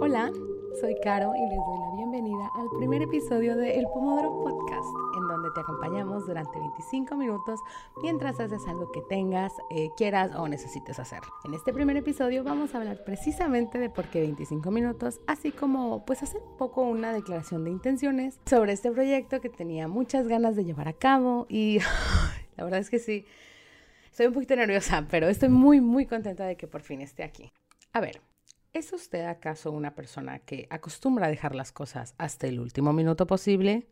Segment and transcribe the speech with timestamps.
[0.00, 0.30] Hola,
[0.80, 4.86] soy Caro y les doy la bienvenida al primer episodio de El Pomodoro Podcast,
[5.18, 7.60] en donde te acompañamos durante 25 minutos
[8.02, 11.20] mientras haces algo que tengas, eh, quieras o necesites hacer.
[11.44, 16.04] En este primer episodio vamos a hablar precisamente de por qué 25 minutos, así como
[16.04, 20.56] pues hacer un poco una declaración de intenciones sobre este proyecto que tenía muchas ganas
[20.56, 21.80] de llevar a cabo y
[22.56, 23.26] la verdad es que sí,
[24.10, 27.52] estoy un poquito nerviosa, pero estoy muy muy contenta de que por fin esté aquí.
[27.92, 28.22] A ver,
[28.72, 33.26] ¿Es usted acaso una persona que acostumbra a dejar las cosas hasta el último minuto
[33.26, 33.86] posible?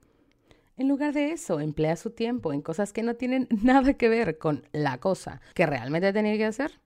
[0.79, 4.38] En lugar de eso, emplea su tiempo en cosas que no tienen nada que ver
[4.38, 6.80] con la cosa que realmente tenía que hacer.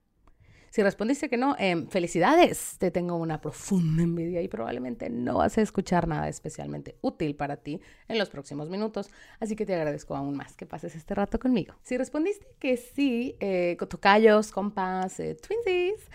[0.71, 5.57] Si respondiste que no, eh, felicidades, te tengo una profunda envidia y probablemente no vas
[5.57, 10.17] a escuchar nada especialmente útil para ti en los próximos minutos, así que te agradezco
[10.17, 11.77] aún más que pases este rato conmigo.
[11.85, 13.77] Si respondiste que sí, eh,
[14.53, 16.09] compas, eh, twinsies,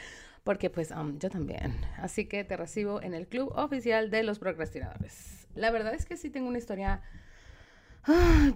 [0.49, 1.79] porque pues um, yo también.
[1.97, 5.45] Así que te recibo en el club oficial de los procrastinadores.
[5.53, 7.03] La verdad es que sí tengo una historia,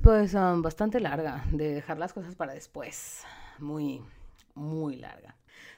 [0.01, 3.23] pues um, bastante larga, de dejar las cosas para después.
[3.59, 4.01] Muy,
[4.55, 5.35] muy larga.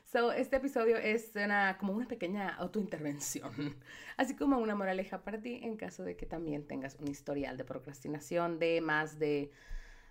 [0.10, 3.76] So, este episodio es una, como una pequeña autointervención,
[4.16, 7.66] así como una moraleja para ti en caso de que también tengas un historial de
[7.66, 9.52] procrastinación de más de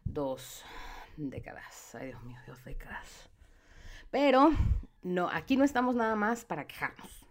[0.05, 0.67] dos
[1.17, 1.95] décadas.
[1.95, 3.31] Ay, Dios mío, dos décadas.
[4.11, 4.51] Pero
[5.05, 7.27] no, aquí no estamos nada más para quejarnos.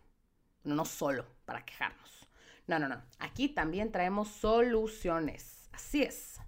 [0.64, 2.30] No solo para quejarnos.
[2.68, 3.02] No, no, no.
[3.20, 5.70] Aquí también traemos soluciones.
[5.74, 6.40] Así es.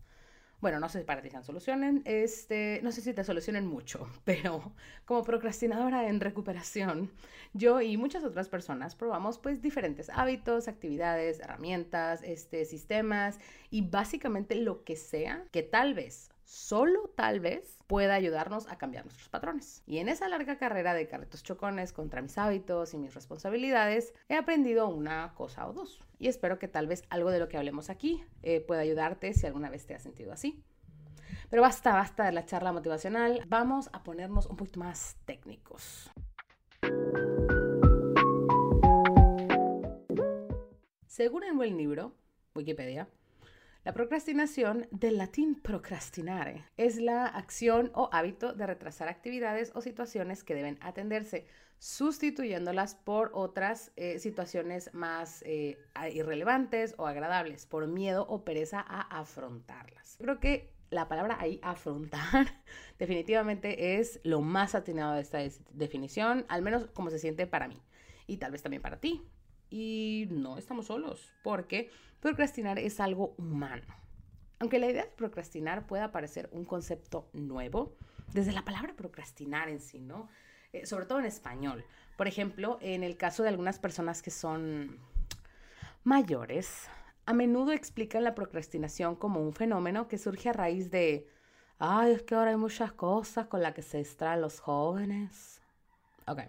[0.61, 4.07] Bueno, no sé si para ti sean soluciones, este, no sé si te solucionen mucho,
[4.23, 4.73] pero
[5.05, 7.11] como procrastinadora en recuperación,
[7.53, 13.39] yo y muchas otras personas probamos pues diferentes hábitos, actividades, herramientas, este, sistemas
[13.69, 19.05] y básicamente lo que sea que tal vez solo tal vez pueda ayudarnos a cambiar
[19.05, 19.83] nuestros patrones.
[19.85, 24.35] Y en esa larga carrera de carretos chocones contra mis hábitos y mis responsabilidades, he
[24.35, 25.99] aprendido una cosa o dos.
[26.19, 29.45] Y espero que tal vez algo de lo que hablemos aquí eh, pueda ayudarte si
[29.45, 30.63] alguna vez te has sentido así.
[31.49, 33.43] Pero basta, basta de la charla motivacional.
[33.47, 36.11] Vamos a ponernos un poquito más técnicos.
[41.05, 42.13] Según el buen libro,
[42.55, 43.07] Wikipedia,
[43.85, 50.43] la procrastinación, del latín procrastinare, es la acción o hábito de retrasar actividades o situaciones
[50.43, 51.45] que deben atenderse,
[51.77, 55.77] sustituyéndolas por otras eh, situaciones más eh,
[56.11, 60.15] irrelevantes o agradables, por miedo o pereza a afrontarlas.
[60.17, 62.63] Creo que la palabra ahí, afrontar,
[62.97, 65.37] definitivamente es lo más atinado de esta
[65.73, 67.79] definición, al menos como se siente para mí
[68.25, 69.21] y tal vez también para ti.
[69.69, 71.89] Y no estamos solos, porque
[72.19, 73.93] procrastinar es algo humano.
[74.59, 77.95] Aunque la idea de procrastinar pueda parecer un concepto nuevo,
[78.33, 80.29] desde la palabra procrastinar en sí, ¿no?
[80.73, 81.85] Eh, sobre todo en español.
[82.17, 84.99] Por ejemplo, en el caso de algunas personas que son
[86.03, 86.87] mayores,
[87.25, 91.27] a menudo explican la procrastinación como un fenómeno que surge a raíz de,
[91.79, 95.61] ay, es que ahora hay muchas cosas con las que se distraen los jóvenes.
[96.27, 96.39] Ok,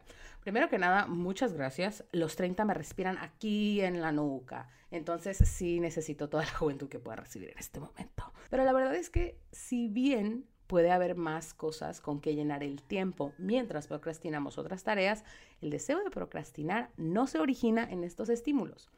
[0.47, 2.05] Primero que nada, muchas gracias.
[2.13, 4.69] Los 30 me respiran aquí en la nuca.
[4.93, 8.33] Entonces sí necesito toda la juventud que pueda recibir en este momento.
[8.49, 12.81] Pero la verdad es que si bien puede haber más cosas con que llenar el
[12.81, 15.25] tiempo mientras procrastinamos otras tareas,
[15.61, 18.89] el deseo de procrastinar no se origina en estos estímulos.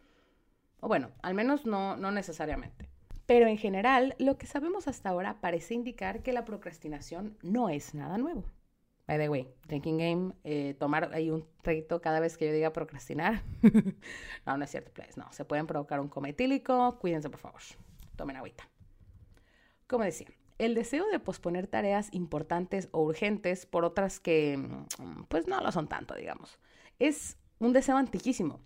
[0.81, 2.91] O bueno, al menos no, no necesariamente.
[3.25, 7.95] Pero en general, lo que sabemos hasta ahora parece indicar que la procrastinación no es
[7.95, 8.45] nada nuevo.
[9.08, 12.74] By the way, drinking game, eh, tomar ahí un traguito cada vez que yo diga
[12.74, 13.42] procrastinar.
[14.46, 16.98] no, no es cierto, pues, No, se pueden provocar un coma etílico.
[16.98, 17.62] Cuídense, por favor.
[18.16, 18.68] Tomen agüita.
[19.86, 25.48] Como decía, el deseo de posponer tareas importantes o urgentes por otras que, mm, pues
[25.48, 26.58] no lo son tanto, digamos,
[26.98, 28.60] es un deseo antiquísimo.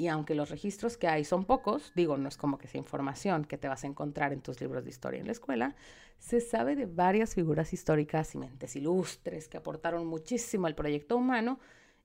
[0.00, 3.44] Y aunque los registros que hay son pocos, digo, no es como que sea información
[3.44, 5.74] que te vas a encontrar en tus libros de historia en la escuela,
[6.20, 11.58] se sabe de varias figuras históricas y mentes ilustres que aportaron muchísimo al proyecto humano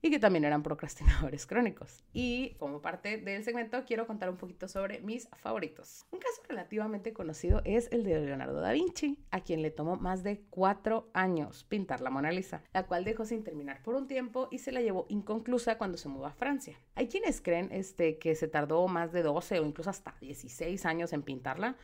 [0.03, 2.03] y que también eran procrastinadores crónicos.
[2.13, 6.05] Y como parte del segmento quiero contar un poquito sobre mis favoritos.
[6.11, 10.21] Un caso relativamente conocido es el de Leonardo da Vinci, a quien le tomó más
[10.21, 14.49] de cuatro años pintar la Mona Lisa, la cual dejó sin terminar por un tiempo
[14.51, 16.77] y se la llevó inconclusa cuando se mudó a Francia.
[16.95, 21.13] Hay quienes creen este, que se tardó más de 12 o incluso hasta 16 años
[21.13, 21.77] en pintarla,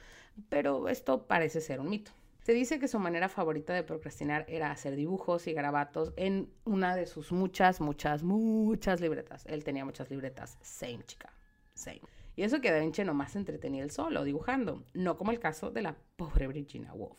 [0.49, 2.11] pero esto parece ser un mito.
[2.43, 6.95] Se dice que su manera favorita de procrastinar era hacer dibujos y garabatos en una
[6.95, 9.45] de sus muchas, muchas, muchas libretas.
[9.45, 10.57] Él tenía muchas libretas.
[10.61, 11.33] Same, chica.
[11.73, 12.01] Same.
[12.35, 15.71] Y eso que Da Vinci nomás se entretenía el solo, dibujando, no como el caso
[15.71, 17.17] de la pobre Virginia Woolf.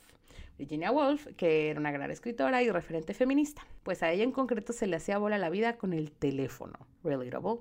[0.56, 4.72] Virginia Woolf, que era una gran escritora y referente feminista, pues a ella en concreto
[4.72, 7.61] se le hacía bola la vida con el teléfono, relatable.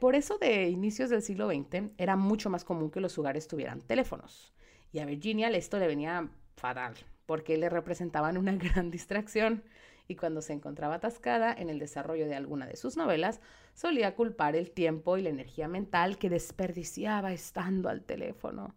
[0.00, 3.80] Por eso de inicios del siglo XX era mucho más común que los hogares tuvieran
[3.80, 4.52] teléfonos.
[4.92, 6.94] Y a Virginia esto le venía fatal,
[7.26, 9.62] porque le representaban una gran distracción
[10.08, 13.40] y cuando se encontraba atascada en el desarrollo de alguna de sus novelas,
[13.74, 18.74] solía culpar el tiempo y la energía mental que desperdiciaba estando al teléfono.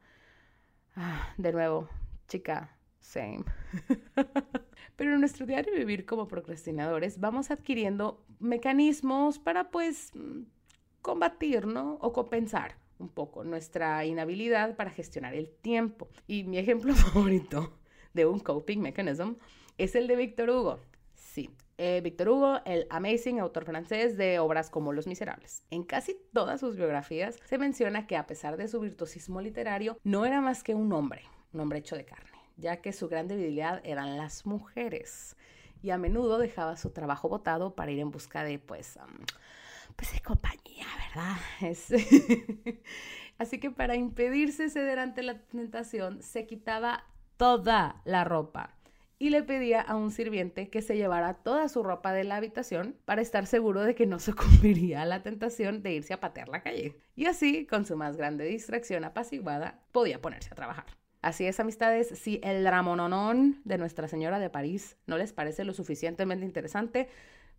[0.95, 1.89] Ah, de nuevo,
[2.27, 3.43] chica, same.
[4.95, 10.13] Pero en nuestro diario vivir como procrastinadores vamos adquiriendo mecanismos para pues
[11.01, 11.95] combatir, ¿no?
[12.01, 16.09] O compensar un poco nuestra inhabilidad para gestionar el tiempo.
[16.27, 17.77] Y mi ejemplo favorito
[18.13, 19.33] de un coping mechanism
[19.77, 20.79] es el de Víctor Hugo.
[21.13, 25.63] Sí, eh, Víctor Hugo, el amazing autor francés de obras como Los Miserables.
[25.69, 30.25] En casi todas sus biografías se menciona que a pesar de su virtuosismo literario, no
[30.25, 33.81] era más que un hombre, un hombre hecho de carne, ya que su gran debilidad
[33.83, 35.35] eran las mujeres.
[35.83, 38.97] Y a menudo dejaba su trabajo botado para ir en busca de, pues,
[39.95, 41.37] pues de compañía, ¿verdad?
[43.37, 47.05] Así que para impedirse ceder ante la tentación, se quitaba
[47.37, 48.75] toda la ropa
[49.17, 52.95] y le pedía a un sirviente que se llevara toda su ropa de la habitación
[53.05, 56.61] para estar seguro de que no sucumbiría a la tentación de irse a patear la
[56.61, 56.97] calle.
[57.15, 60.85] Y así, con su más grande distracción apaciguada, podía ponerse a trabajar.
[61.21, 65.73] Así es, amistades, si el dramononón de Nuestra Señora de París no les parece lo
[65.73, 67.09] suficientemente interesante,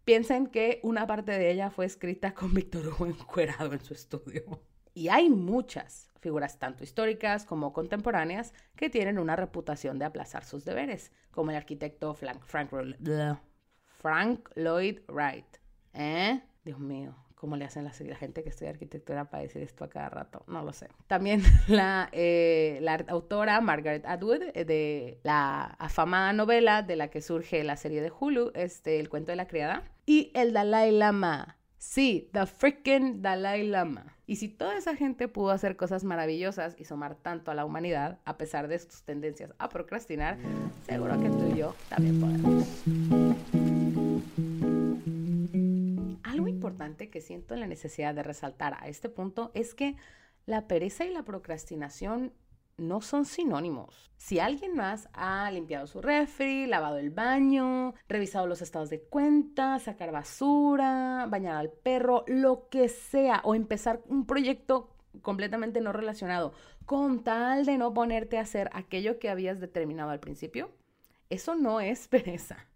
[0.06, 4.62] piensen que una parte de ella fue escrita con Víctor Hugo encuerado en su estudio.
[4.94, 10.64] Y hay muchas figuras tanto históricas como contemporáneas que tienen una reputación de aplazar sus
[10.64, 12.42] deberes, como el arquitecto Frank,
[13.98, 15.58] Frank, Lloyd Wright.
[15.92, 16.40] ¿Eh?
[16.64, 20.08] Dios mío, ¿cómo le hacen la, gente que estudia arquitectura para decir esto a cada
[20.08, 20.42] rato?
[20.48, 20.88] No lo sé.
[21.06, 27.20] También la, eh, la autora Margaret Atwood, eh, de la afamada novela de la que
[27.20, 31.56] surge la serie de Hulu, este, El cuento de la criada, y el Dalai Lama.
[31.78, 34.16] Sí, the freaking Dalai Lama.
[34.26, 38.18] Y si toda esa gente pudo hacer cosas maravillosas y sumar tanto a la humanidad,
[38.24, 40.36] a pesar de sus tendencias a procrastinar,
[40.84, 43.25] seguro que tú y yo también podemos.
[46.76, 49.96] Importante que siento en la necesidad de resaltar a este punto es que
[50.44, 52.34] la pereza y la procrastinación
[52.76, 54.10] no son sinónimos.
[54.18, 59.78] Si alguien más ha limpiado su refri, lavado el baño, revisado los estados de cuenta,
[59.78, 66.52] sacar basura, bañar al perro, lo que sea, o empezar un proyecto completamente no relacionado,
[66.84, 70.68] con tal de no ponerte a hacer aquello que habías determinado al principio,
[71.30, 72.66] eso no es pereza.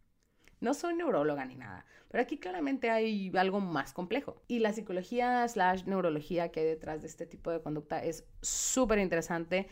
[0.60, 4.42] No soy neuróloga ni nada, pero aquí claramente hay algo más complejo.
[4.46, 8.98] Y la psicología slash neurología que hay detrás de este tipo de conducta es súper
[8.98, 9.68] interesante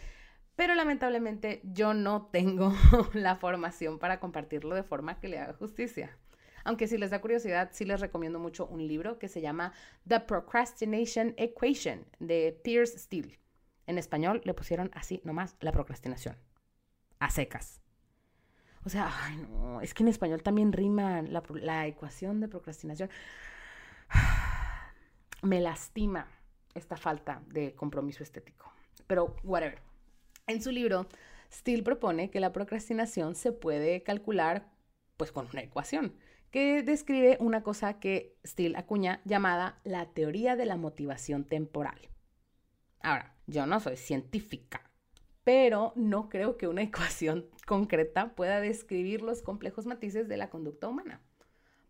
[0.58, 2.74] pero lamentablemente yo no tengo
[3.14, 6.18] la formación para compartirlo de forma que le haga justicia.
[6.64, 9.72] Aunque si les da curiosidad, sí les recomiendo mucho un libro que se llama
[10.08, 13.38] The Procrastination Equation de Pierce Steele.
[13.86, 16.36] En español le pusieron así nomás la procrastinación.
[17.20, 17.80] A secas.
[18.88, 19.12] O sea,
[19.50, 23.10] no, es que en español también rima la, la ecuación de procrastinación.
[25.42, 26.26] Me lastima
[26.72, 28.72] esta falta de compromiso estético.
[29.06, 29.82] Pero, whatever.
[30.46, 31.06] En su libro,
[31.52, 34.72] Steele propone que la procrastinación se puede calcular
[35.18, 36.14] pues con una ecuación
[36.50, 42.08] que describe una cosa que Steele acuña llamada la teoría de la motivación temporal.
[43.02, 44.87] Ahora, yo no soy científica,
[45.48, 50.88] pero no creo que una ecuación concreta pueda describir los complejos matices de la conducta
[50.88, 51.22] humana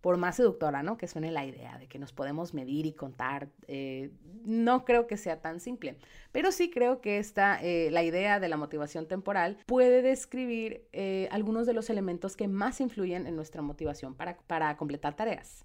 [0.00, 0.96] por más seductora, ¿no?
[0.96, 4.12] Que suene la idea de que nos podemos medir y contar, eh,
[4.44, 5.98] no creo que sea tan simple,
[6.30, 11.26] pero sí creo que esta, eh, la idea de la motivación temporal puede describir eh,
[11.32, 15.64] algunos de los elementos que más influyen en nuestra motivación para, para completar tareas.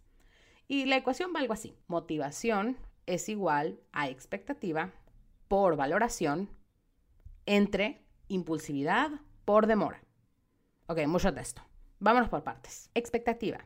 [0.68, 4.90] Y la ecuación va algo así, motivación es igual a expectativa
[5.48, 6.50] por valoración
[7.46, 9.12] entre impulsividad
[9.46, 10.04] por demora.
[10.88, 11.62] Ok, mucho de esto.
[12.00, 12.90] Vámonos por partes.
[12.94, 13.66] Expectativa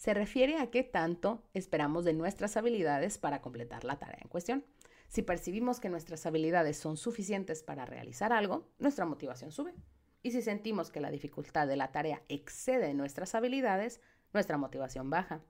[0.00, 4.64] se refiere a qué tanto esperamos de nuestras habilidades para completar la tarea en cuestión.
[5.08, 9.74] Si percibimos que nuestras habilidades son suficientes para realizar algo, nuestra motivación sube.
[10.22, 14.00] Y si sentimos que la dificultad de la tarea excede nuestras habilidades,
[14.32, 15.42] nuestra motivación baja.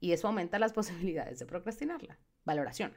[0.00, 2.18] Y eso aumenta las posibilidades de procrastinarla.
[2.46, 2.96] Valoración.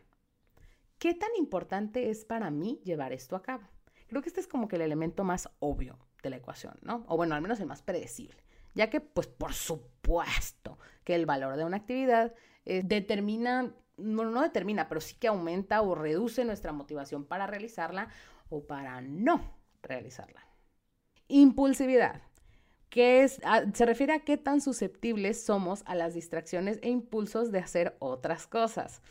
[0.98, 3.68] ¿Qué tan importante es para mí llevar esto a cabo?
[4.12, 7.03] Creo que este es como que el elemento más obvio de la ecuación, ¿no?
[7.08, 11.58] O bueno, al menos el más predecible ya que pues por supuesto que el valor
[11.58, 12.34] de una actividad
[12.65, 18.08] eh, determina no, no determina, pero sí que aumenta o reduce nuestra motivación para realizarla
[18.50, 19.53] o para no
[19.84, 20.48] realizarla.
[21.27, 22.22] Impulsividad
[22.89, 27.51] que es, ah, se refiere a qué tan susceptibles somos a las distracciones e impulsos
[27.51, 29.01] de hacer otras cosas.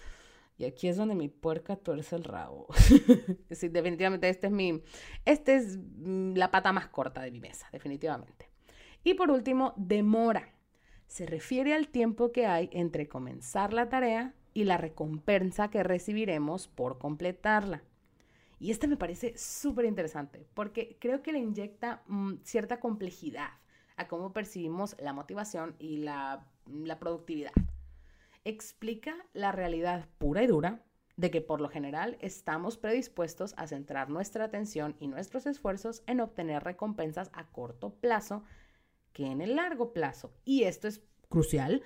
[0.61, 2.67] Y aquí es donde mi puerca tuerce el rabo.
[3.51, 4.83] sí, definitivamente este es mi,
[5.25, 8.51] este es mm, la pata más corta de mi mesa, definitivamente.
[9.03, 10.53] Y por último, demora.
[11.07, 16.69] Se refiere al tiempo que hay entre comenzar la tarea y la recompensa que recibiremos
[16.69, 17.83] por completarla.
[18.59, 23.49] Y este me parece súper interesante porque creo que le inyecta mm, cierta complejidad
[23.97, 26.45] a cómo percibimos la motivación y la,
[27.01, 27.53] productividad.
[28.51, 30.83] Explica la realidad pura y dura
[31.17, 36.19] de que por lo general estamos predispuestos a centrar nuestra atención y nuestros esfuerzos en
[36.21, 38.43] obtener recompensas a corto plazo
[39.13, 40.33] que en el largo plazo.
[40.45, 41.85] Y esto es crucial,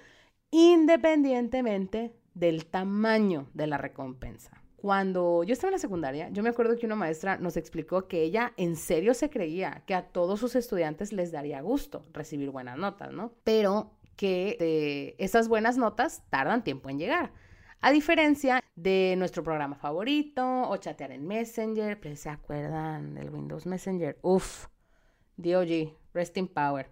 [0.50, 4.62] independientemente del tamaño de la recompensa.
[4.76, 8.23] Cuando yo estaba en la secundaria, yo me acuerdo que una maestra nos explicó que
[8.23, 12.78] ella en serio se creía que a todos sus estudiantes les daría gusto recibir buenas
[12.78, 13.35] notas, ¿no?
[13.44, 17.33] Pero que esas buenas notas tardan tiempo en llegar.
[17.80, 23.66] A diferencia de nuestro programa favorito o chatear en Messenger, pues, ¿se acuerdan del Windows
[23.66, 24.18] Messenger?
[24.23, 24.68] Uf,
[25.37, 26.90] DOG, Resting Power.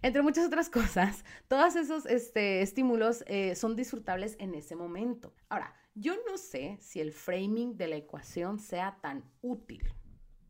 [0.00, 5.34] Entre muchas otras cosas, todos esos este, estímulos eh, son disfrutables en ese momento.
[5.48, 9.82] Ahora, yo no sé si el framing de la ecuación sea tan útil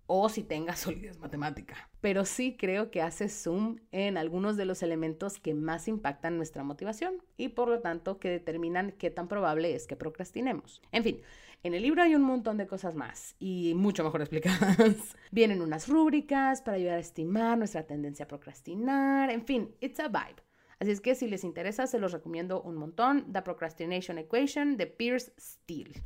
[0.09, 4.83] o si tenga solidez matemática, pero sí creo que hace zoom en algunos de los
[4.83, 9.77] elementos que más impactan nuestra motivación y por lo tanto que determinan qué tan probable
[9.77, 10.83] es que procrastinemos.
[10.91, 11.21] En fin,
[11.63, 15.17] en el libro hay un montón de cosas más y mucho mejor explicadas.
[15.31, 20.09] Vienen unas rúbricas para ayudar a estimar nuestra tendencia a procrastinar, en fin, it's a
[20.09, 20.43] vibe.
[20.81, 23.33] Así es que si les interesa, se los recomiendo un montón.
[23.33, 26.05] The Procrastination Equation de Pierce Steele.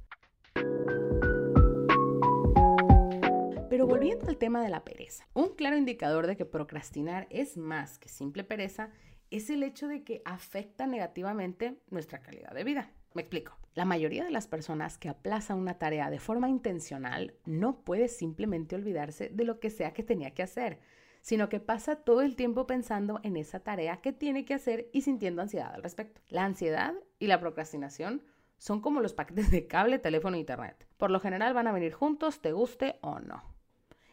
[3.72, 7.98] Pero volviendo al tema de la pereza, un claro indicador de que procrastinar es más
[7.98, 8.90] que simple pereza
[9.30, 12.90] es el hecho de que afecta negativamente nuestra calidad de vida.
[13.14, 13.56] Me explico.
[13.72, 18.74] La mayoría de las personas que aplazan una tarea de forma intencional no puede simplemente
[18.74, 20.78] olvidarse de lo que sea que tenía que hacer
[21.22, 25.02] sino que pasa todo el tiempo pensando en esa tarea que tiene que hacer y
[25.02, 26.20] sintiendo ansiedad al respecto.
[26.28, 28.22] La ansiedad y la procrastinación
[28.58, 30.86] son como los paquetes de cable, teléfono e internet.
[30.96, 33.51] Por lo general van a venir juntos, te guste o no.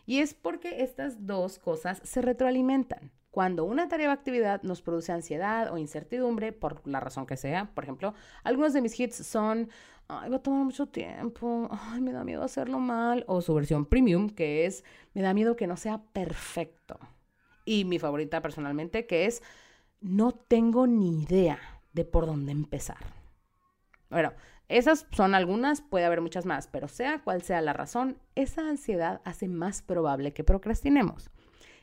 [0.10, 3.12] Y es porque estas dos cosas se retroalimentan.
[3.30, 7.70] Cuando una tarea o actividad nos produce ansiedad o incertidumbre, por la razón que sea,
[7.76, 9.70] por ejemplo, algunos de mis hits son,
[10.08, 13.86] ay, va a tomar mucho tiempo, ay, me da miedo hacerlo mal, o su versión
[13.86, 16.98] premium, que es, me da miedo que no sea perfecto.
[17.64, 19.44] Y mi favorita personalmente, que es,
[20.02, 21.60] no tengo ni idea
[21.94, 22.98] de por dónde empezar.
[24.10, 24.34] Bueno,
[24.70, 29.20] esas son algunas, puede haber muchas más, pero sea cual sea la razón, esa ansiedad
[29.26, 31.32] hace más probable que procrastinemos.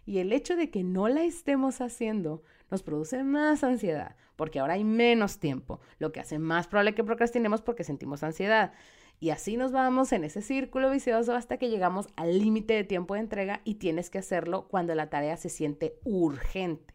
[0.06, 4.74] Y el hecho de que no la estemos haciendo nos produce más ansiedad, porque ahora
[4.74, 8.72] hay menos tiempo, lo que hace más probable que procrastinemos porque sentimos ansiedad.
[9.18, 13.14] Y así nos vamos en ese círculo vicioso hasta que llegamos al límite de tiempo
[13.14, 16.94] de entrega y tienes que hacerlo cuando la tarea se siente urgente.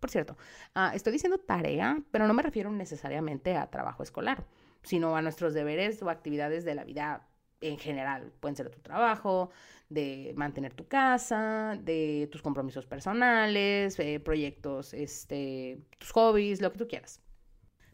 [0.00, 0.36] Por cierto,
[0.74, 4.44] ah, estoy diciendo tarea, pero no me refiero necesariamente a trabajo escolar,
[4.82, 7.28] sino a nuestros deberes o actividades de la vida
[7.60, 8.32] en general.
[8.40, 9.50] Pueden ser tu trabajo,
[9.88, 16.78] de mantener tu casa, de tus compromisos personales, eh, proyectos, este, tus hobbies, lo que
[16.78, 17.20] tú quieras.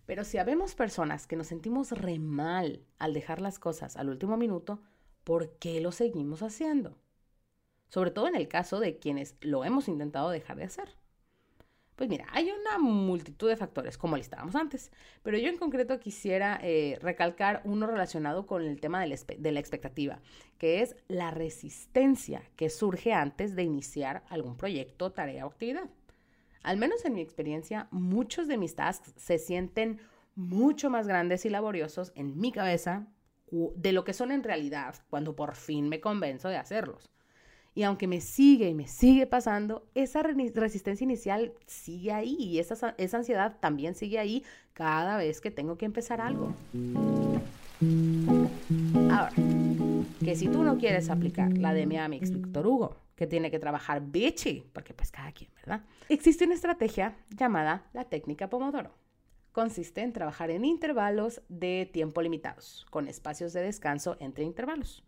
[0.07, 4.37] Pero si habemos personas que nos sentimos re mal al dejar las cosas al último
[4.37, 4.81] minuto,
[5.25, 6.97] ¿por qué lo seguimos haciendo?
[7.89, 10.89] Sobre todo en el caso de quienes lo hemos intentado dejar de hacer.
[11.99, 14.93] Pues mira, hay una multitud de factores, como listábamos antes,
[15.25, 20.21] pero yo en concreto quisiera eh, recalcar uno relacionado con el tema de la expectativa,
[20.59, 25.91] que es la resistencia que surge antes de iniciar algún proyecto, tarea o actividad.
[26.63, 29.99] Al menos en mi experiencia, muchos de mis tasks se sienten
[30.37, 33.09] mucho más grandes y laboriosos en mi cabeza
[33.51, 37.11] de lo que son en realidad cuando por fin me convenzo de hacerlos.
[37.79, 42.97] Y aunque me sigue y me sigue pasando, esa resistencia inicial sigue ahí y esa,
[42.99, 44.43] ansiedad también sigue ahí
[44.73, 46.53] cada vez que tengo que empezar algo.
[49.13, 49.33] Ahora,
[50.25, 53.61] que si tú no quieres aplicar la de mi amigo Víctor Hugo, que tiene que
[53.61, 55.85] trabajar bitchy, porque pues cada quien, ¿verdad?
[56.09, 58.91] Existe una estrategia llamada la técnica Pomodoro.
[59.53, 65.05] Consiste en trabajar en intervalos de tiempo limitados, con espacios de descanso entre intervalos,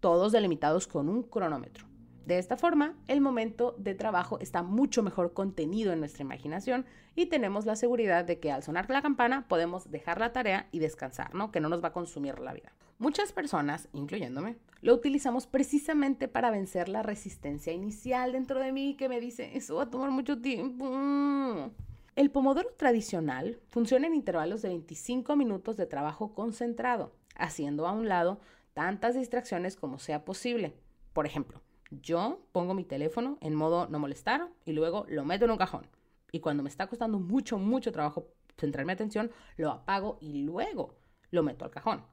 [0.00, 1.92] todos delimitados con un cronómetro.
[2.26, 7.26] De esta forma, el momento de trabajo está mucho mejor contenido en nuestra imaginación y
[7.26, 11.34] tenemos la seguridad de que al sonar la campana podemos dejar la tarea y descansar,
[11.34, 11.52] ¿no?
[11.52, 12.72] Que no nos va a consumir la vida.
[12.98, 19.10] Muchas personas, incluyéndome, lo utilizamos precisamente para vencer la resistencia inicial dentro de mí que
[19.10, 21.70] me dice, eso va a tomar mucho tiempo.
[22.16, 28.08] El pomodoro tradicional funciona en intervalos de 25 minutos de trabajo concentrado, haciendo a un
[28.08, 28.40] lado
[28.72, 30.74] tantas distracciones como sea posible.
[31.12, 31.60] Por ejemplo,
[32.00, 35.86] yo pongo mi teléfono en modo no molestar y luego lo meto en un cajón.
[36.32, 40.96] Y cuando me está costando mucho, mucho trabajo centrar mi atención, lo apago y luego
[41.30, 42.04] lo meto al cajón,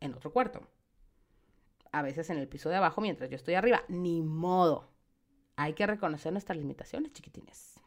[0.00, 0.60] en otro cuarto.
[1.92, 3.84] A veces en el piso de abajo mientras yo estoy arriba.
[3.88, 4.90] Ni modo.
[5.56, 7.83] Hay que reconocer nuestras limitaciones, chiquitines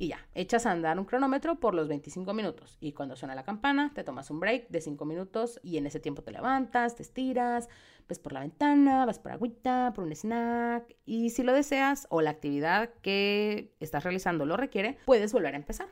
[0.00, 3.44] y ya, echas a andar un cronómetro por los 25 minutos y cuando suena la
[3.44, 7.02] campana te tomas un break de 5 minutos y en ese tiempo te levantas, te
[7.02, 7.68] estiras,
[8.08, 12.22] ves por la ventana, vas por agüita, por un snack y si lo deseas o
[12.22, 15.88] la actividad que estás realizando lo requiere, puedes volver a empezar.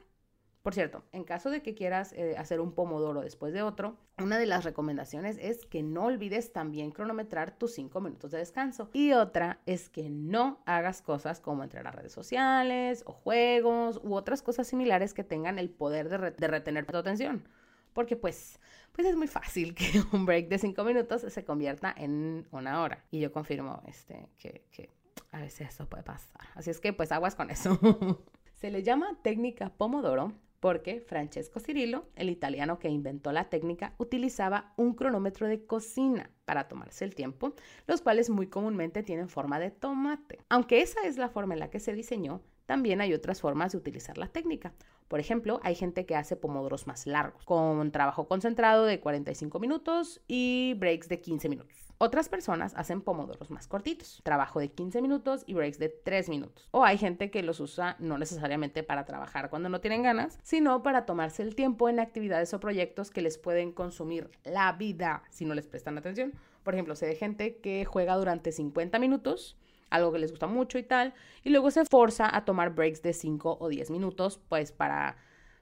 [0.68, 4.36] Por cierto, en caso de que quieras eh, hacer un pomodoro después de otro, una
[4.36, 8.90] de las recomendaciones es que no olvides también cronometrar tus 5 minutos de descanso.
[8.92, 14.12] Y otra es que no hagas cosas como entrar a redes sociales o juegos u
[14.12, 17.48] otras cosas similares que tengan el poder de, retener tu atención.
[17.94, 18.60] Porque pues,
[18.92, 23.06] pues es muy fácil que un break de 5 minutos se convierta en una hora.
[23.10, 24.90] Y yo confirmo este, que, que
[25.32, 26.42] a veces eso puede pasar.
[26.56, 27.80] Así es que pues aguas con eso.
[28.60, 34.72] se le llama técnica Pomodoro porque Francesco Cirillo, el italiano que inventó la técnica, utilizaba
[34.76, 37.54] un cronómetro de cocina para tomarse el tiempo,
[37.86, 40.40] los cuales muy comúnmente tienen forma de tomate.
[40.48, 43.78] Aunque esa es la forma en la que se diseñó, también hay otras formas de
[43.78, 44.74] utilizar la técnica.
[45.08, 50.20] Por ejemplo, hay gente que hace pomodoros más largos, con trabajo concentrado de 45 minutos
[50.28, 51.87] y breaks de 15 minutos.
[52.00, 56.68] Otras personas hacen pomodoros más cortitos, trabajo de 15 minutos y breaks de 3 minutos.
[56.70, 60.84] O hay gente que los usa no necesariamente para trabajar cuando no tienen ganas, sino
[60.84, 65.44] para tomarse el tiempo en actividades o proyectos que les pueden consumir la vida si
[65.44, 66.34] no les prestan atención.
[66.62, 69.56] Por ejemplo, sé de gente que juega durante 50 minutos
[69.90, 73.12] algo que les gusta mucho y tal, y luego se forza a tomar breaks de
[73.12, 75.16] 5 o 10 minutos, pues para,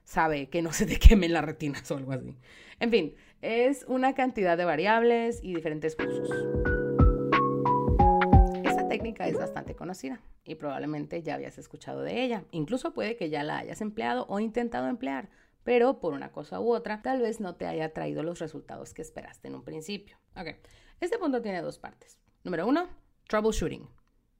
[0.07, 2.37] sabe, que no se te quemen las retinas o algo así.
[2.79, 6.29] En fin, es una cantidad de variables y diferentes usos.
[8.63, 12.45] Esta técnica es bastante conocida y probablemente ya habías escuchado de ella.
[12.51, 15.29] Incluso puede que ya la hayas empleado o intentado emplear,
[15.63, 19.01] pero por una cosa u otra, tal vez no te haya traído los resultados que
[19.01, 20.17] esperaste en un principio.
[20.37, 20.55] Ok,
[21.01, 22.17] este punto tiene dos partes.
[22.45, 22.87] Número uno,
[23.27, 23.89] troubleshooting.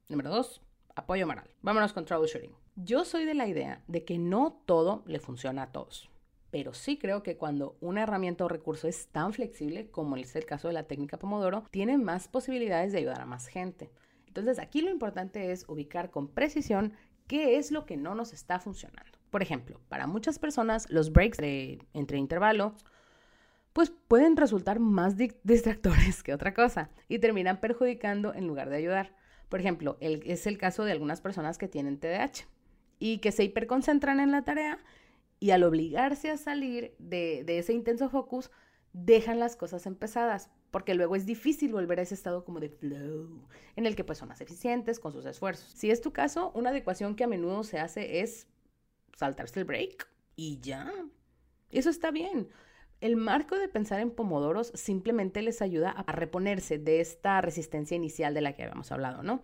[0.08, 0.62] Número dos,
[0.94, 1.50] apoyo moral.
[1.60, 2.54] Vámonos con troubleshooting.
[2.80, 6.10] Yo soy de la idea de que no todo le funciona a todos
[6.50, 10.46] pero sí creo que cuando una herramienta o recurso es tan flexible como es el
[10.46, 13.90] caso de la técnica Pomodoro, tiene más posibilidades de ayudar a más gente.
[14.26, 16.94] Entonces aquí lo importante es ubicar con precisión
[17.26, 19.18] qué es lo que no nos está funcionando.
[19.30, 21.38] Por ejemplo, para muchas personas los breaks
[21.92, 22.74] entre intervalo
[23.74, 29.14] pues pueden resultar más distractores que otra cosa y terminan perjudicando en lugar de ayudar.
[29.48, 32.46] Por ejemplo, es el caso de algunas personas que tienen TDAH
[32.98, 34.78] y que se hiperconcentran en la tarea
[35.40, 38.50] y al obligarse a salir de, ese intenso focus,
[38.92, 43.46] dejan las cosas empezadas, porque luego es difícil volver a ese estado como de flow,
[43.76, 45.70] en el que pues son más eficientes con sus esfuerzos.
[45.70, 48.48] Si es tu caso, una adecuación que a menudo se hace es
[49.16, 50.92] saltarse el break y ya.
[51.70, 52.48] Eso está bien.
[53.00, 58.34] El marco de pensar en pomodoros simplemente les ayuda a reponerse de esta resistencia inicial
[58.34, 59.40] de la que habíamos hablado, ¿no?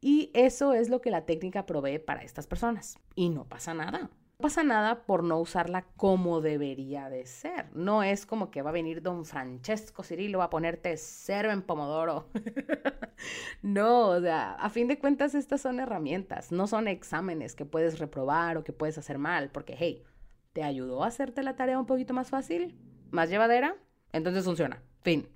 [0.00, 2.98] Y eso es lo que la técnica provee para estas personas.
[3.14, 4.10] Y no pasa nada.
[4.38, 7.74] No pasa nada por no usarla como debería de ser.
[7.74, 12.28] No es como que va a venir don Francesco Cirilo a ponerte cero en pomodoro.
[13.62, 17.98] no, o sea, a fin de cuentas estas son herramientas, no son exámenes que puedes
[17.98, 20.04] reprobar o que puedes hacer mal, porque hey,
[20.52, 22.78] ¿te ayudó a hacerte la tarea un poquito más fácil?
[23.10, 23.74] ¿Más llevadera?
[24.12, 24.80] Entonces funciona.
[25.02, 25.28] Fin.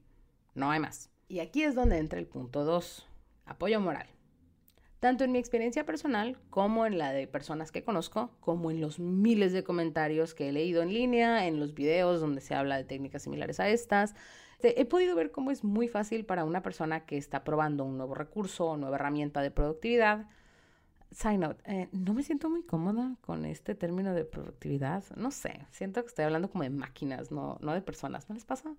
[0.54, 1.10] No hay más.
[1.26, 3.08] Y aquí es donde entra el punto 2,
[3.46, 4.06] apoyo moral
[5.02, 9.00] tanto en mi experiencia personal como en la de personas que conozco, como en los
[9.00, 12.84] miles de comentarios que he leído en línea, en los videos donde se habla de
[12.84, 14.14] técnicas similares a estas.
[14.62, 18.14] He podido ver cómo es muy fácil para una persona que está probando un nuevo
[18.14, 20.28] recurso o nueva herramienta de productividad.
[21.10, 25.02] Side note, eh, no me siento muy cómoda con este término de productividad.
[25.16, 28.28] No sé, siento que estoy hablando como de máquinas, no, no de personas.
[28.28, 28.72] ¿No les pasa?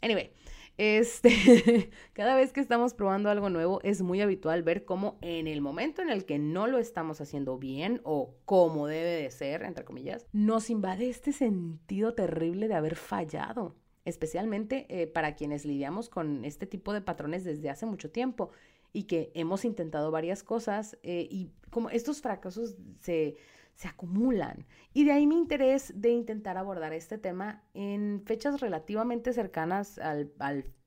[0.00, 0.32] Anyway,
[0.80, 5.60] este, cada vez que estamos probando algo nuevo es muy habitual ver cómo en el
[5.60, 9.84] momento en el que no lo estamos haciendo bien o como debe de ser, entre
[9.84, 16.46] comillas, nos invade este sentido terrible de haber fallado, especialmente eh, para quienes lidiamos con
[16.46, 18.50] este tipo de patrones desde hace mucho tiempo.
[18.92, 23.36] y que hemos intentado varias cosas eh, y como estos fracasos se,
[23.74, 24.66] se acumulan.
[24.92, 30.32] Y de ahí mi interés de intentar abordar este tema en fechas relativamente cercanas al,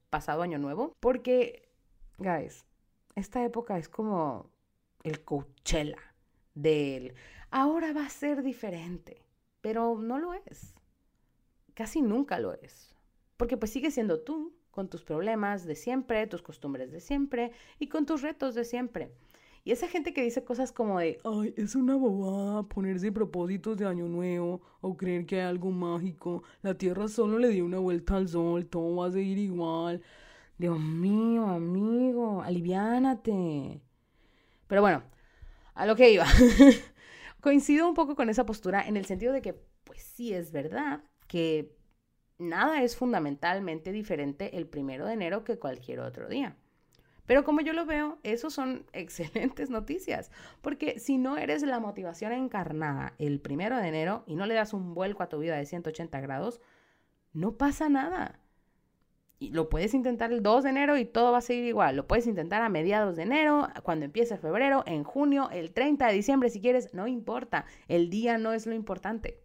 [0.10, 1.70] pasado año nuevo, porque,
[2.20, 2.66] guys,
[3.16, 4.52] esta época es como
[5.04, 5.98] el Coachella
[6.54, 7.16] del
[7.50, 9.24] ahora va a ser diferente,
[9.62, 10.76] pero no lo es.
[11.74, 12.96] Casi nunca lo es.
[13.38, 17.88] Porque pues sigue siendo tú, con tus problemas de siempre, tus costumbres de siempre y
[17.88, 19.12] con tus retos de siempre.
[19.66, 23.86] Y esa gente que dice cosas como de, ay, es una bobada ponerse propósitos de
[23.86, 28.18] año nuevo o creer que hay algo mágico, la Tierra solo le dio una vuelta
[28.18, 30.02] al sol, todo va a seguir igual.
[30.58, 33.82] Dios mío, amigo, aliviánate.
[34.68, 35.04] Pero bueno,
[35.76, 36.26] a lo que iba.
[37.42, 41.04] Coincido un poco con esa postura en el sentido de que, pues sí, es verdad
[41.28, 41.76] que
[42.38, 46.58] nada es fundamentalmente diferente el primero de enero que cualquier otro día.
[47.26, 50.32] Pero como yo lo veo, eso son excelentes noticias,
[50.62, 54.74] porque si no eres la motivación encarnada el primero de enero y no le das
[54.74, 56.62] un vuelco a tu vida de 180 grados,
[57.34, 58.40] no pasa nada.
[59.40, 61.98] Y lo puedes intentar el 2 de enero y todo va a seguir igual.
[61.98, 66.14] Lo puedes intentar a mediados de enero, cuando empiece febrero, en junio, el 30 de
[66.14, 67.66] diciembre si quieres, no importa.
[67.90, 69.44] El día no es lo importante.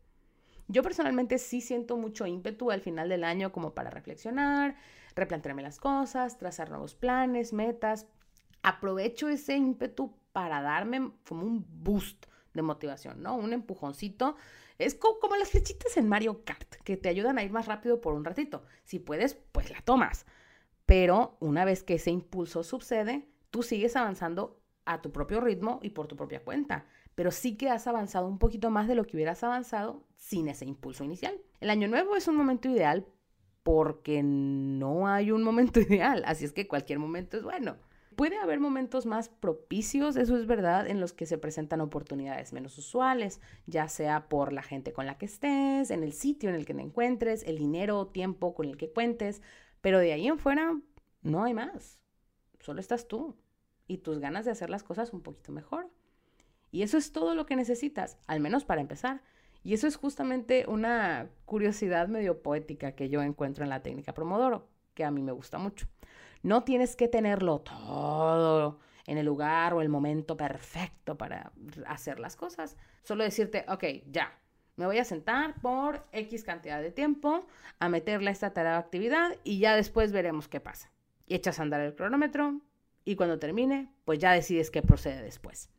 [0.69, 4.77] Yo personalmente sí siento mucho ímpetu al final del año como para reflexionar,
[5.17, 8.07] replantearme las cosas, trazar nuevos planes, metas.
[8.63, 13.35] Aprovecho ese ímpetu para darme como un boost de motivación, ¿no?
[13.37, 14.37] Un empujoncito.
[14.79, 18.15] Es como, las flechitas en Mario Kart, que te ayudan a ir más rápido por
[18.15, 18.63] un ratito.
[18.85, 20.27] Si puedes, pues la tomas.
[20.87, 25.91] Pero una vez que ese impulso sucede, tú sigues avanzando a tu propio ritmo y
[25.91, 26.87] por tu propia cuenta.
[27.19, 30.67] Pero sí que has avanzado un poquito más de lo que hubieras avanzado sin ese
[30.67, 31.35] impulso inicial.
[31.59, 33.09] El año nuevo es un momento ideal
[33.65, 37.77] porque no hay un momento ideal, así es que cualquier momento es bueno.
[38.15, 42.79] Puede haber momentos más propicios, eso es verdad, en los que se presentan oportunidades menos
[42.79, 46.67] usuales, ya sea por la gente con la que estés, en el sitio en el
[46.67, 49.43] que te encuentres, el dinero o tiempo con el que cuentes,
[49.81, 50.81] pero de ahí en fuera
[51.23, 52.01] no hay más.
[52.61, 53.35] Solo estás tú
[53.89, 55.91] y tus ganas de hacer las cosas un poquito mejor.
[56.71, 59.23] Y eso es todo lo que necesitas, al menos para empezar.
[59.63, 64.69] Y eso es justamente una curiosidad medio poética que yo encuentro en la técnica Promodoro,
[64.95, 65.87] que a mí me gusta mucho.
[66.43, 71.53] No tienes que tenerlo todo en el lugar o el momento perfecto para
[71.87, 72.77] hacer las cosas.
[73.03, 74.39] Solo decirte, ok, ya,
[74.77, 77.47] me voy a sentar por X cantidad de tiempo
[77.81, 80.93] a meterle esta tarea de actividad y ya después veremos qué pasa.
[81.27, 82.61] Y echas a andar el cronómetro
[83.05, 85.71] y cuando termine, pues ya decides qué procede después.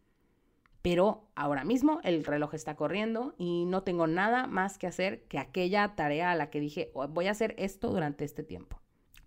[0.81, 5.39] Pero ahora mismo el reloj está corriendo y no tengo nada más que hacer que
[5.39, 8.79] aquella tarea a la que dije, oh, voy a hacer esto durante este tiempo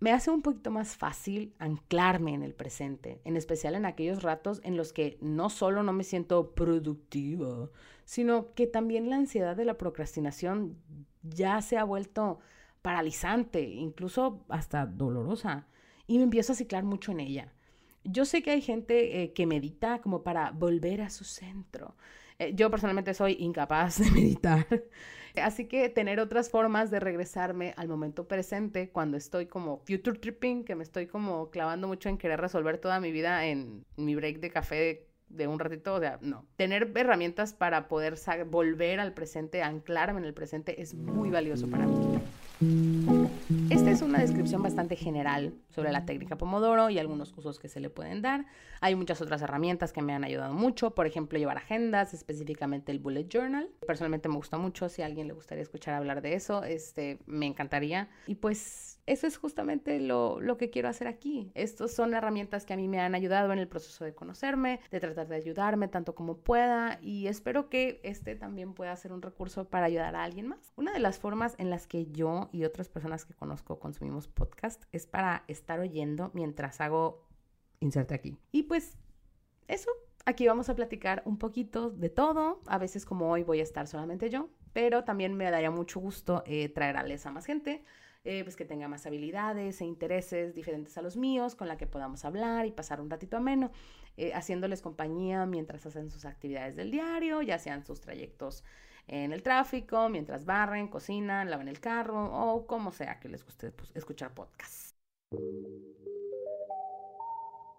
[0.03, 4.59] me hace un poquito más fácil anclarme en el presente, en especial en aquellos ratos
[4.65, 7.69] en los que no solo no me siento productiva,
[8.03, 10.77] sino que también la ansiedad de la procrastinación
[11.21, 12.39] ya se ha vuelto
[12.81, 15.67] paralizante, incluso hasta dolorosa,
[16.05, 17.53] y me empiezo a ciclar mucho en ella.
[18.03, 21.95] Yo sé que hay gente eh, que medita como para volver a su centro.
[22.39, 24.65] Eh, yo personalmente soy incapaz de meditar.
[25.41, 30.63] Así que tener otras formas de regresarme al momento presente cuando estoy como future tripping,
[30.63, 34.39] que me estoy como clavando mucho en querer resolver toda mi vida en mi break
[34.39, 36.45] de café de un ratito, o sea, no.
[36.55, 41.87] Tener herramientas para poder volver al presente, anclarme en el presente, es muy valioso para
[41.87, 42.19] mí.
[43.69, 47.79] Esta es una descripción bastante general sobre la técnica Pomodoro y algunos usos que se
[47.79, 48.45] le pueden dar.
[48.81, 52.99] Hay muchas otras herramientas que me han ayudado mucho, por ejemplo, llevar agendas, específicamente el
[52.99, 53.69] bullet journal.
[53.85, 57.45] Personalmente me gusta mucho, si a alguien le gustaría escuchar hablar de eso, este, me
[57.45, 58.09] encantaría.
[58.27, 61.51] Y pues eso es justamente lo, lo que quiero hacer aquí.
[61.55, 64.99] Estas son herramientas que a mí me han ayudado en el proceso de conocerme, de
[64.99, 69.65] tratar de ayudarme tanto como pueda y espero que este también pueda ser un recurso
[69.65, 70.71] para ayudar a alguien más.
[70.75, 74.83] Una de las formas en las que yo y otras personas que conozco consumimos podcast
[74.91, 77.27] es para estar oyendo mientras hago
[77.81, 78.37] inserte aquí.
[78.51, 78.97] Y pues
[79.67, 79.91] eso,
[80.25, 82.61] aquí vamos a platicar un poquito de todo.
[82.67, 86.43] A veces como hoy voy a estar solamente yo, pero también me daría mucho gusto
[86.45, 87.83] eh, traer a más gente.
[88.25, 91.87] Eh, pues que tenga más habilidades e intereses diferentes a los míos, con la que
[91.87, 93.69] podamos hablar y pasar un ratito ameno,
[94.15, 98.63] eh, haciéndoles compañía mientras hacen sus actividades del diario, ya sean sus trayectos
[99.07, 103.71] en el tráfico, mientras barren, cocinan, lavan el carro o como sea que les guste
[103.71, 104.95] pues, escuchar podcasts.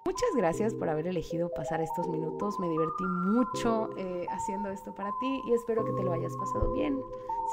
[0.05, 2.61] Muchas gracias por haber elegido pasar estos minutos.
[2.61, 6.75] Me divertí mucho eh, haciendo esto para ti y espero que te lo hayas pasado
[6.75, 7.01] bien.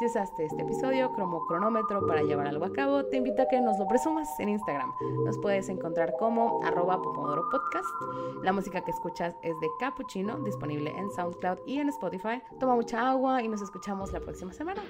[0.02, 3.62] Si usaste este episodio como cronómetro para llevar algo a cabo, te invito a que
[3.62, 4.92] nos lo presumas en Instagram.
[5.24, 7.86] Nos puedes encontrar como arroba Pomodoro Podcast.
[8.42, 12.42] La música que escuchas es de Cappuccino, disponible en SoundCloud y en Spotify.
[12.60, 14.82] Toma mucha agua y nos escuchamos la próxima semana.